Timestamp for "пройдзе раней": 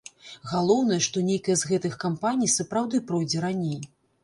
3.13-3.81